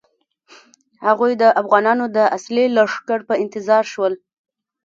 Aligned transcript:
هغوی 1.05 1.33
د 1.41 1.43
افغانانو 1.61 2.05
د 2.17 2.17
اصلي 2.37 2.65
لښکر 2.75 3.19
په 3.29 3.33
انتظار 3.43 3.83
شول. 3.93 4.13